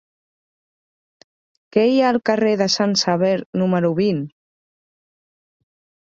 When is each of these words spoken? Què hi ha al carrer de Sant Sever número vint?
Què 1.77 1.83
hi 1.89 1.99
ha 1.99 2.07
al 2.13 2.17
carrer 2.31 2.55
de 2.63 2.69
Sant 2.77 2.97
Sever 3.03 3.35
número 3.65 3.93
vint? 4.01 4.27